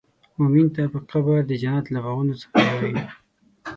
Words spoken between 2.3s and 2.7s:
څخه یو